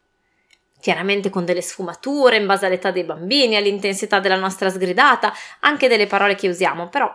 Chiaramente 0.81 1.31
con 1.31 1.45
delle 1.45 1.63
sfumature 1.63 2.37
in 2.37 2.47
base 2.47 2.67
all'età 2.67 2.91
dei 2.91 3.05
bambini, 3.05 3.57
all'intensità 3.57 4.21
della 4.21 4.37
nostra 4.37 4.71
sgridata, 4.71 5.33
anche 5.61 5.89
delle 5.89 6.07
parole 6.07 6.35
che 6.35 6.49
usiamo, 6.49 6.89
però 6.89 7.13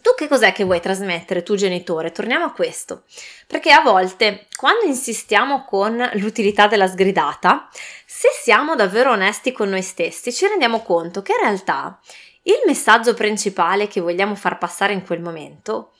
tu 0.00 0.14
che 0.16 0.28
cos'è 0.28 0.52
che 0.52 0.64
vuoi 0.64 0.80
trasmettere, 0.80 1.42
tu 1.42 1.56
genitore? 1.56 2.12
Torniamo 2.12 2.44
a 2.44 2.52
questo, 2.52 3.02
perché 3.46 3.72
a 3.72 3.80
volte 3.80 4.46
quando 4.56 4.84
insistiamo 4.84 5.64
con 5.64 6.08
l'utilità 6.14 6.66
della 6.66 6.86
sgridata, 6.86 7.68
se 8.06 8.28
siamo 8.42 8.76
davvero 8.76 9.12
onesti 9.12 9.52
con 9.52 9.68
noi 9.68 9.82
stessi, 9.82 10.32
ci 10.32 10.46
rendiamo 10.46 10.82
conto 10.82 11.22
che 11.22 11.32
in 11.32 11.40
realtà 11.40 11.98
il 12.42 12.62
messaggio 12.66 13.14
principale 13.14 13.88
che 13.88 14.00
vogliamo 14.00 14.34
far 14.34 14.58
passare 14.58 14.92
in 14.92 15.04
quel 15.04 15.20
momento 15.20 15.92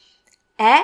è 0.54 0.76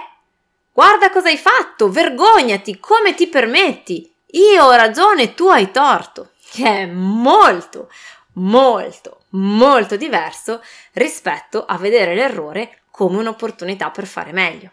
guarda 0.72 1.10
cosa 1.10 1.28
hai 1.28 1.38
fatto, 1.38 1.90
vergognati, 1.90 2.78
come 2.78 3.14
ti 3.14 3.28
permetti, 3.28 4.13
io 4.34 4.64
ho 4.64 4.72
ragione, 4.72 5.34
tu 5.34 5.48
hai 5.48 5.70
torto, 5.70 6.30
che 6.50 6.64
è 6.64 6.86
molto, 6.86 7.90
molto, 8.34 9.22
molto 9.30 9.96
diverso 9.96 10.62
rispetto 10.92 11.64
a 11.64 11.76
vedere 11.76 12.14
l'errore 12.14 12.82
come 12.90 13.18
un'opportunità 13.18 13.90
per 13.90 14.06
fare 14.06 14.32
meglio. 14.32 14.70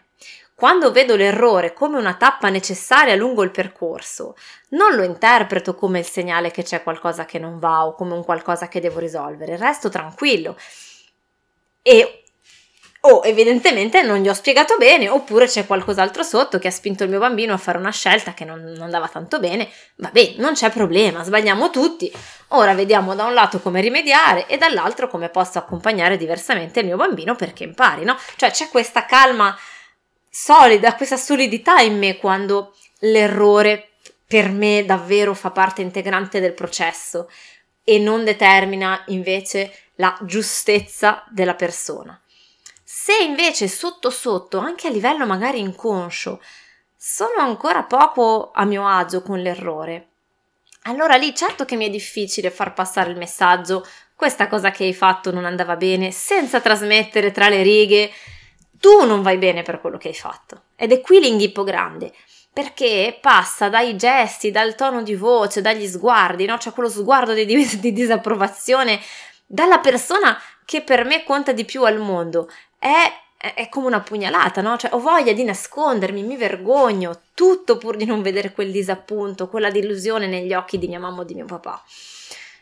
Quando 0.54 0.92
vedo 0.92 1.16
l'errore 1.16 1.72
come 1.72 1.98
una 1.98 2.14
tappa 2.14 2.48
necessaria 2.48 3.16
lungo 3.16 3.42
il 3.42 3.50
percorso, 3.50 4.36
non 4.70 4.94
lo 4.94 5.02
interpreto 5.02 5.74
come 5.74 5.98
il 5.98 6.04
segnale 6.04 6.50
che 6.52 6.62
c'è 6.62 6.82
qualcosa 6.82 7.24
che 7.24 7.40
non 7.40 7.58
va 7.58 7.84
o 7.84 7.94
come 7.94 8.14
un 8.14 8.24
qualcosa 8.24 8.68
che 8.68 8.80
devo 8.80 9.00
risolvere, 9.00 9.56
resto 9.56 9.88
tranquillo 9.88 10.56
e 11.82 12.21
o 13.04 13.22
evidentemente 13.24 14.02
non 14.02 14.18
gli 14.18 14.28
ho 14.28 14.34
spiegato 14.34 14.76
bene, 14.76 15.08
oppure 15.08 15.46
c'è 15.46 15.66
qualcos'altro 15.66 16.22
sotto 16.22 16.58
che 16.58 16.68
ha 16.68 16.70
spinto 16.72 17.02
il 17.02 17.10
mio 17.10 17.18
bambino 17.18 17.52
a 17.52 17.58
fare 17.58 17.78
una 17.78 17.90
scelta 17.90 18.32
che 18.32 18.44
non, 18.44 18.62
non 18.62 18.80
andava 18.80 19.08
tanto 19.08 19.40
bene. 19.40 19.68
Vabbè, 19.96 20.34
non 20.36 20.52
c'è 20.52 20.70
problema, 20.70 21.24
sbagliamo 21.24 21.70
tutti. 21.70 22.12
Ora 22.48 22.74
vediamo 22.74 23.16
da 23.16 23.24
un 23.24 23.34
lato 23.34 23.60
come 23.60 23.80
rimediare 23.80 24.46
e 24.46 24.56
dall'altro 24.56 25.08
come 25.08 25.30
posso 25.30 25.58
accompagnare 25.58 26.16
diversamente 26.16 26.80
il 26.80 26.86
mio 26.86 26.96
bambino 26.96 27.34
perché 27.34 27.64
impari, 27.64 28.04
no? 28.04 28.16
Cioè 28.36 28.50
c'è 28.52 28.68
questa 28.68 29.04
calma 29.04 29.56
solida, 30.30 30.94
questa 30.94 31.16
solidità 31.16 31.80
in 31.80 31.98
me 31.98 32.18
quando 32.18 32.72
l'errore 33.00 33.88
per 34.28 34.48
me 34.48 34.84
davvero 34.86 35.34
fa 35.34 35.50
parte 35.50 35.82
integrante 35.82 36.38
del 36.38 36.54
processo 36.54 37.28
e 37.82 37.98
non 37.98 38.22
determina 38.22 39.02
invece 39.08 39.72
la 39.96 40.16
giustezza 40.22 41.24
della 41.28 41.54
persona. 41.54 42.21
Se 43.04 43.16
invece 43.20 43.66
sotto 43.66 44.10
sotto, 44.10 44.58
anche 44.58 44.86
a 44.86 44.90
livello 44.90 45.26
magari 45.26 45.58
inconscio, 45.58 46.40
sono 46.96 47.40
ancora 47.40 47.82
poco 47.82 48.52
a 48.54 48.64
mio 48.64 48.86
agio 48.86 49.22
con 49.22 49.40
l'errore, 49.40 50.10
allora 50.82 51.16
lì 51.16 51.34
certo 51.34 51.64
che 51.64 51.74
mi 51.74 51.86
è 51.86 51.90
difficile 51.90 52.52
far 52.52 52.74
passare 52.74 53.10
il 53.10 53.16
messaggio, 53.16 53.84
questa 54.14 54.46
cosa 54.46 54.70
che 54.70 54.84
hai 54.84 54.94
fatto 54.94 55.32
non 55.32 55.44
andava 55.44 55.74
bene, 55.74 56.12
senza 56.12 56.60
trasmettere 56.60 57.32
tra 57.32 57.48
le 57.48 57.62
righe, 57.62 58.12
tu 58.78 59.04
non 59.04 59.20
vai 59.20 59.36
bene 59.36 59.62
per 59.62 59.80
quello 59.80 59.98
che 59.98 60.06
hai 60.06 60.14
fatto. 60.14 60.66
Ed 60.76 60.92
è 60.92 61.00
qui 61.00 61.18
l'inghippo 61.18 61.64
grande, 61.64 62.12
perché 62.52 63.18
passa 63.20 63.68
dai 63.68 63.96
gesti, 63.96 64.52
dal 64.52 64.76
tono 64.76 65.02
di 65.02 65.16
voce, 65.16 65.60
dagli 65.60 65.88
sguardi, 65.88 66.44
no? 66.44 66.56
C'è 66.56 66.70
quello 66.70 66.88
sguardo 66.88 67.32
di, 67.34 67.44
di 67.80 67.92
disapprovazione 67.92 69.00
dalla 69.44 69.80
persona 69.80 70.40
che 70.64 70.82
per 70.82 71.04
me 71.04 71.24
conta 71.24 71.50
di 71.50 71.64
più 71.64 71.82
al 71.82 71.98
mondo 71.98 72.48
è, 72.82 73.54
è 73.54 73.68
come 73.68 73.86
una 73.86 74.00
pugnalata, 74.00 74.60
no? 74.60 74.76
Cioè 74.76 74.92
ho 74.92 74.98
voglia 74.98 75.32
di 75.32 75.44
nascondermi, 75.44 76.24
mi 76.24 76.36
vergogno, 76.36 77.20
tutto 77.32 77.78
pur 77.78 77.94
di 77.94 78.04
non 78.04 78.22
vedere 78.22 78.50
quel 78.50 78.72
disappunto, 78.72 79.48
quella 79.48 79.70
delusione 79.70 80.26
negli 80.26 80.52
occhi 80.52 80.78
di 80.78 80.88
mia 80.88 80.98
mamma 80.98 81.20
o 81.20 81.24
di 81.24 81.34
mio 81.34 81.44
papà. 81.44 81.80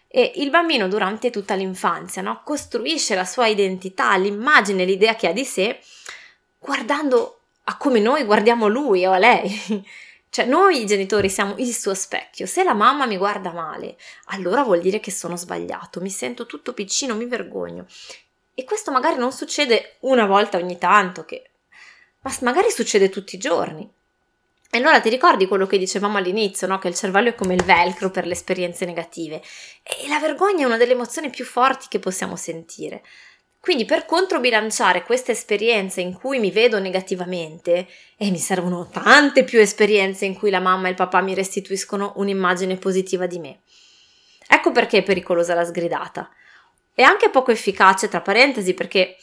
E 0.07 0.33
il 0.37 0.51
bambino 0.51 0.89
durante 0.89 1.31
tutta 1.31 1.55
l'infanzia 1.55 2.21
no? 2.21 2.43
costruisce 2.45 3.15
la 3.15 3.25
sua 3.25 3.47
identità, 3.47 4.15
l'immagine, 4.17 4.85
l'idea 4.85 5.15
che 5.15 5.29
ha 5.29 5.33
di 5.33 5.45
sé, 5.47 5.81
guardando 6.59 7.39
a 7.65 7.79
come 7.79 7.99
noi 7.99 8.25
guardiamo 8.25 8.69
lui 8.69 9.07
o 9.07 9.13
a 9.13 9.19
lei. 9.19 9.85
Cioè, 10.33 10.45
noi 10.45 10.87
genitori 10.87 11.29
siamo 11.29 11.57
il 11.59 11.75
suo 11.75 11.93
specchio. 11.93 12.47
Se 12.47 12.63
la 12.63 12.73
mamma 12.73 13.05
mi 13.05 13.17
guarda 13.17 13.51
male, 13.51 13.97
allora 14.27 14.63
vuol 14.63 14.81
dire 14.81 15.01
che 15.01 15.11
sono 15.11 15.35
sbagliato, 15.37 16.01
mi 16.01 16.09
sento 16.09 16.47
tutto 16.47 16.73
piccino, 16.73 17.17
mi 17.17 17.25
vergogno. 17.25 17.87
E 18.55 18.65
questo 18.65 18.91
magari 18.91 19.17
non 19.17 19.33
succede 19.33 19.97
una 20.01 20.27
volta 20.27 20.59
ogni 20.59 20.79
tanto, 20.79 21.25
che... 21.25 21.51
ma 22.23 22.35
magari 22.41 22.71
succede 22.71 23.09
tutti 23.09 23.37
i 23.37 23.39
giorni. 23.39 23.89
E 24.73 24.79
allora 24.79 25.01
ti 25.01 25.09
ricordi 25.09 25.49
quello 25.49 25.67
che 25.67 25.79
dicevamo 25.79 26.19
all'inizio, 26.19 26.69
no? 26.69 26.79
che 26.79 26.87
il 26.87 26.95
cervello 26.95 27.31
è 27.31 27.35
come 27.35 27.55
il 27.55 27.65
velcro 27.65 28.11
per 28.11 28.25
le 28.25 28.35
esperienze 28.35 28.85
negative. 28.85 29.43
E 29.83 30.07
la 30.09 30.21
vergogna 30.21 30.63
è 30.63 30.67
una 30.67 30.77
delle 30.77 30.93
emozioni 30.93 31.29
più 31.29 31.45
forti 31.45 31.87
che 31.89 31.99
possiamo 31.99 32.37
sentire. 32.37 33.03
Quindi 33.59 33.85
per 33.85 34.07
controbilanciare 34.07 35.03
queste 35.03 35.33
esperienze 35.33 36.01
in 36.01 36.15
cui 36.15 36.39
mi 36.39 36.51
vedo 36.51 36.79
negativamente, 36.79 37.89
e 38.17 38.31
mi 38.31 38.39
servono 38.39 38.89
tante 38.89 39.45
più 39.45 39.59
esperienze 39.59 40.25
in 40.25 40.35
cui 40.35 40.51
la 40.51 40.61
mamma 40.61 40.87
e 40.87 40.91
il 40.91 40.97
papà 40.97 41.21
mi 41.21 41.35
restituiscono 41.35 42.13
un'immagine 42.17 42.77
positiva 42.77 43.27
di 43.27 43.39
me. 43.39 43.61
Ecco 44.49 44.71
perché 44.73 44.99
è 44.99 45.03
pericolosa 45.03 45.55
la 45.55 45.65
sgridata 45.65 46.31
è 47.01 47.05
anche 47.05 47.31
poco 47.31 47.51
efficace, 47.51 48.09
tra 48.09 48.21
parentesi, 48.21 48.75
perché, 48.75 49.17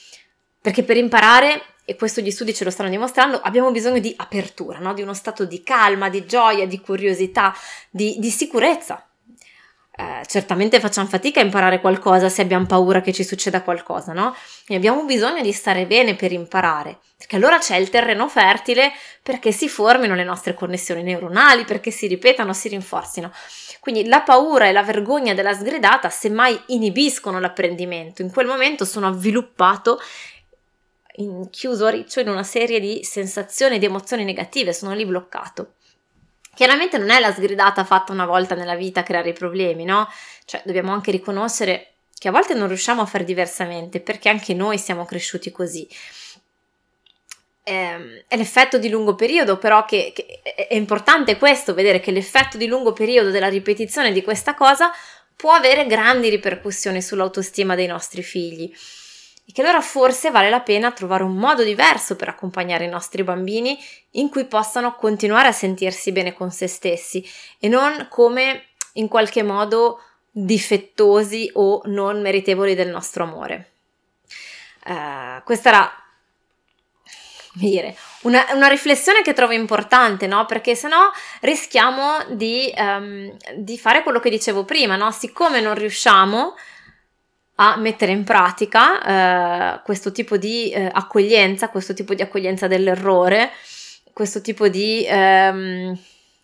perché 0.59 0.83
per 0.83 0.97
imparare, 0.97 1.61
e 1.85 1.95
questo 1.95 2.21
gli 2.21 2.31
studi 2.31 2.53
ce 2.53 2.63
lo 2.63 2.69
stanno 2.69 2.89
dimostrando, 2.89 3.39
abbiamo 3.39 3.71
bisogno 3.71 3.99
di 3.99 4.13
apertura, 4.17 4.79
no? 4.79 4.93
di 4.93 5.01
uno 5.01 5.13
stato 5.13 5.45
di 5.45 5.63
calma, 5.63 6.09
di 6.09 6.25
gioia, 6.25 6.67
di 6.67 6.79
curiosità, 6.79 7.55
di, 7.89 8.17
di 8.19 8.29
sicurezza. 8.29 9.06
Eh, 9.99 10.21
certamente 10.27 10.79
facciamo 10.79 11.07
fatica 11.07 11.39
a 11.39 11.43
imparare 11.43 11.81
qualcosa 11.81 12.29
se 12.29 12.43
abbiamo 12.43 12.67
paura 12.67 13.01
che 13.01 13.11
ci 13.11 13.23
succeda 13.23 13.63
qualcosa, 13.63 14.13
no? 14.13 14.35
E 14.67 14.75
abbiamo 14.75 15.03
bisogno 15.05 15.41
di 15.41 15.51
stare 15.51 15.87
bene 15.87 16.13
per 16.13 16.31
imparare, 16.31 16.99
perché 17.17 17.35
allora 17.35 17.57
c'è 17.57 17.77
il 17.77 17.89
terreno 17.89 18.29
fertile 18.29 18.91
perché 19.23 19.51
si 19.51 19.67
formino 19.67 20.13
le 20.13 20.23
nostre 20.23 20.53
connessioni 20.53 21.01
neuronali, 21.01 21.65
perché 21.65 21.89
si 21.89 22.05
ripetano, 22.05 22.53
si 22.53 22.67
rinforzino. 22.67 23.31
Quindi 23.79 24.05
la 24.05 24.21
paura 24.21 24.67
e 24.67 24.71
la 24.71 24.83
vergogna 24.83 25.33
della 25.33 25.53
sgridata 25.53 26.09
semmai 26.09 26.61
inibiscono 26.67 27.39
l'apprendimento. 27.39 28.21
In 28.21 28.31
quel 28.31 28.45
momento 28.45 28.85
sono 28.85 29.07
avviluppato 29.07 29.99
chiuso 31.49 31.87
a 31.87 31.89
riccio 31.89 32.19
in 32.19 32.29
una 32.29 32.43
serie 32.43 32.79
di 32.79 33.03
sensazioni 33.03 33.77
e 33.77 33.79
di 33.79 33.85
emozioni 33.85 34.23
negative, 34.23 34.73
sono 34.73 34.93
lì 34.93 35.05
bloccato. 35.05 35.76
Chiaramente 36.57 36.97
non 36.97 37.11
è 37.11 37.19
la 37.19 37.31
sgridata 37.31 37.83
fatta 37.83 38.11
una 38.11 38.25
volta 38.25 38.55
nella 38.55 38.73
vita 38.73 39.01
a 39.01 39.03
creare 39.03 39.29
i 39.29 39.33
problemi, 39.33 39.83
no? 39.85 40.11
Cioè 40.43 40.63
dobbiamo 40.65 40.91
anche 40.91 41.11
riconoscere 41.11 41.91
che 42.17 42.29
a 42.29 42.31
volte 42.31 42.55
non 42.55 42.67
riusciamo 42.67 42.99
a 42.99 43.05
fare 43.05 43.23
diversamente 43.23 43.99
perché 43.99 44.27
anche 44.27 44.55
noi 44.55 44.79
siamo 44.79 45.05
cresciuti 45.05 45.51
così. 45.51 45.87
Ehm, 47.61 48.23
è 48.27 48.35
l'effetto 48.35 48.79
di 48.79 48.89
lungo 48.89 49.13
periodo, 49.13 49.59
però 49.59 49.85
che, 49.85 50.11
che 50.15 50.41
è 50.41 50.73
importante 50.73 51.37
questo, 51.37 51.75
vedere 51.75 51.99
che 51.99 52.09
l'effetto 52.09 52.57
di 52.57 52.65
lungo 52.65 52.91
periodo 52.91 53.29
della 53.29 53.49
ripetizione 53.49 54.11
di 54.11 54.23
questa 54.23 54.55
cosa 54.55 54.91
può 55.35 55.51
avere 55.51 55.85
grandi 55.85 56.27
ripercussioni 56.29 57.03
sull'autostima 57.03 57.75
dei 57.75 57.85
nostri 57.85 58.23
figli 58.23 58.73
e 59.49 59.53
che 59.53 59.61
allora 59.61 59.79
forse 59.79 60.29
vale 60.29 60.49
la 60.49 60.59
pena 60.59 60.91
trovare 60.91 61.23
un 61.23 61.35
modo 61.35 61.63
diverso 61.63 62.17
per 62.17 62.27
accompagnare 62.27 62.83
i 62.83 62.89
nostri 62.89 63.23
bambini 63.23 63.79
in 64.11 64.29
cui 64.29 64.43
possano 64.43 64.95
continuare 64.95 65.47
a 65.47 65.53
sentirsi 65.53 66.11
bene 66.11 66.33
con 66.33 66.51
se 66.51 66.67
stessi 66.67 67.25
e 67.57 67.69
non 67.69 68.07
come 68.09 68.65
in 68.93 69.07
qualche 69.07 69.43
modo 69.43 70.01
difettosi 70.29 71.49
o 71.53 71.81
non 71.85 72.21
meritevoli 72.21 72.75
del 72.75 72.89
nostro 72.89 73.23
amore. 73.23 73.71
Uh, 74.85 75.41
questa 75.43 75.69
era 75.69 75.91
dire, 77.53 77.95
una, 78.21 78.45
una, 78.53 78.67
riflessione 78.67 79.21
che 79.21 79.33
trovo 79.33 79.53
importante, 79.53 80.27
no? 80.27 80.45
Perché 80.45 80.75
se 80.75 80.87
no 80.87 81.11
rischiamo 81.41 82.23
di, 82.29 82.71
um, 82.77 83.35
di, 83.55 83.77
fare 83.77 84.03
quello 84.03 84.19
che 84.19 84.29
dicevo 84.29 84.63
prima, 84.63 84.95
no? 84.95 85.11
Siccome 85.11 85.59
non 85.59 85.73
riusciamo 85.73 86.55
a 87.59 87.75
mettere 87.77 88.11
in 88.11 88.23
pratica 88.23 89.77
eh, 89.77 89.81
questo 89.83 90.11
tipo 90.11 90.37
di 90.37 90.69
eh, 90.69 90.89
accoglienza, 90.91 91.69
questo 91.69 91.93
tipo 91.93 92.13
di 92.13 92.21
accoglienza 92.21 92.67
dell'errore, 92.67 93.51
questo 94.13 94.41
tipo 94.41 94.67
di 94.67 95.05
ehm, 95.07 95.97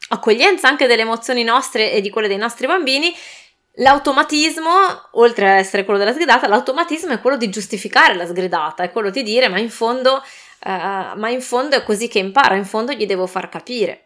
accoglienza 0.09 0.67
anche 0.67 0.87
delle 0.87 1.03
emozioni 1.03 1.43
nostre 1.43 1.91
e 1.91 2.01
di 2.01 2.09
quelle 2.09 2.27
dei 2.27 2.37
nostri 2.37 2.65
bambini, 2.65 3.13
l'automatismo, 3.75 4.71
oltre 5.11 5.49
a 5.49 5.53
essere 5.57 5.83
quello 5.83 5.99
della 5.99 6.13
sgridata, 6.13 6.47
l'automatismo 6.47 7.13
è 7.13 7.21
quello 7.21 7.37
di 7.37 7.49
giustificare 7.49 8.15
la 8.15 8.25
sgridata, 8.25 8.83
è 8.83 8.91
quello 8.91 9.11
di 9.11 9.21
dire 9.21 9.49
ma 9.49 9.59
in 9.59 9.69
fondo, 9.69 10.17
eh, 10.63 11.11
ma 11.15 11.29
in 11.29 11.41
fondo 11.41 11.75
è 11.75 11.83
così 11.83 12.07
che 12.07 12.19
impara, 12.19 12.55
in 12.55 12.65
fondo 12.65 12.91
gli 12.91 13.05
devo 13.05 13.27
far 13.27 13.49
capire 13.49 14.05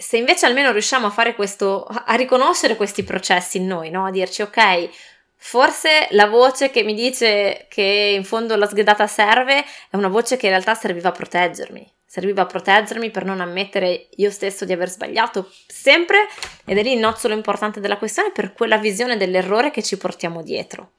se 0.00 0.16
invece 0.16 0.46
almeno 0.46 0.72
riusciamo 0.72 1.06
a 1.06 1.10
fare 1.10 1.34
questo, 1.34 1.84
a 1.84 2.14
riconoscere 2.14 2.74
questi 2.74 3.04
processi 3.04 3.58
in 3.58 3.66
noi, 3.66 3.90
no? 3.90 4.06
A 4.06 4.10
dirci 4.10 4.40
ok, 4.40 4.88
forse 5.36 6.08
la 6.10 6.26
voce 6.26 6.70
che 6.70 6.82
mi 6.82 6.94
dice 6.94 7.66
che 7.68 8.12
in 8.14 8.24
fondo 8.24 8.56
la 8.56 8.66
sgridata 8.66 9.06
serve 9.06 9.62
è 9.90 9.96
una 9.96 10.08
voce 10.08 10.36
che 10.38 10.46
in 10.46 10.52
realtà 10.52 10.74
serviva 10.74 11.10
a 11.10 11.12
proteggermi. 11.12 11.86
Serviva 12.06 12.42
a 12.42 12.46
proteggermi 12.46 13.10
per 13.10 13.24
non 13.24 13.40
ammettere 13.40 14.08
io 14.16 14.30
stesso 14.30 14.64
di 14.64 14.72
aver 14.72 14.88
sbagliato 14.88 15.48
sempre 15.66 16.26
ed 16.64 16.78
è 16.78 16.82
lì 16.82 16.94
il 16.94 16.98
nocciolo 16.98 17.34
importante 17.34 17.78
della 17.78 17.98
questione 17.98 18.32
per 18.32 18.52
quella 18.52 18.78
visione 18.78 19.16
dell'errore 19.16 19.70
che 19.70 19.82
ci 19.82 19.96
portiamo 19.96 20.42
dietro. 20.42 20.92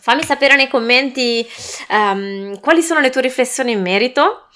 Fammi 0.00 0.22
sapere 0.22 0.56
nei 0.56 0.68
commenti 0.68 1.48
um, 1.88 2.60
quali 2.60 2.82
sono 2.82 3.00
le 3.00 3.08
tue 3.08 3.22
riflessioni 3.22 3.72
in 3.72 3.80
merito 3.80 4.48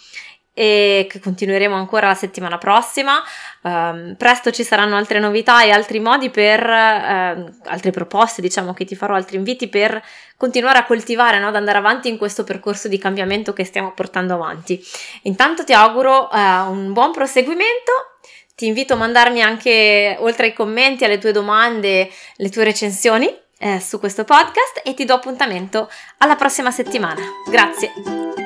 e 0.58 1.06
che 1.08 1.20
continueremo 1.20 1.76
ancora 1.76 2.08
la 2.08 2.14
settimana 2.14 2.58
prossima. 2.58 3.22
Um, 3.60 4.16
presto 4.18 4.50
ci 4.50 4.64
saranno 4.64 4.96
altre 4.96 5.20
novità 5.20 5.62
e 5.62 5.70
altri 5.70 6.00
modi 6.00 6.30
per, 6.30 6.60
uh, 6.60 7.50
altre 7.66 7.92
proposte, 7.92 8.42
diciamo 8.42 8.74
che 8.74 8.84
ti 8.84 8.96
farò 8.96 9.14
altri 9.14 9.36
inviti 9.36 9.68
per 9.68 10.02
continuare 10.36 10.78
a 10.78 10.84
coltivare, 10.84 11.38
no? 11.38 11.46
ad 11.46 11.54
andare 11.54 11.78
avanti 11.78 12.09
in 12.09 12.18
questo 12.18 12.42
percorso 12.42 12.88
di 12.88 12.98
cambiamento 12.98 13.52
che 13.52 13.62
stiamo 13.62 13.92
portando 13.92 14.35
avanti. 14.35 14.85
Intanto 15.22 15.62
ti 15.62 15.72
auguro 15.72 16.28
uh, 16.28 16.37
un 16.72 16.92
buon 16.92 17.12
proseguimento. 17.12 17.92
Ti 18.56 18.66
invito 18.66 18.94
a 18.94 18.96
mandarmi 18.96 19.40
anche, 19.40 20.16
oltre 20.18 20.46
ai 20.46 20.52
commenti, 20.52 21.04
alle 21.04 21.18
tue 21.18 21.30
domande, 21.30 22.11
le 22.35 22.48
tue 22.48 22.64
recensioni 22.64 23.33
eh, 23.59 23.78
su 23.78 24.00
questo 24.00 24.24
podcast 24.24 24.83
e 24.83 24.94
ti 24.94 25.04
do 25.04 25.14
appuntamento 25.14 25.88
alla 26.16 26.35
prossima 26.35 26.72
settimana. 26.72 27.22
Grazie! 27.48 28.38